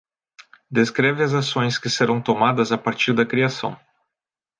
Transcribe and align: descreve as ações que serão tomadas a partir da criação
descreve 0.71 1.21
as 1.23 1.31
ações 1.33 1.77
que 1.77 1.87
serão 1.87 2.19
tomadas 2.19 2.71
a 2.71 2.75
partir 2.75 3.13
da 3.13 3.23
criação 3.23 3.79